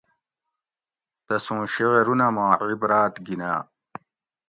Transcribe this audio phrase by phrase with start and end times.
[1.25, 3.59] تسوں شعرونہ ما عبراۤت گِناۤ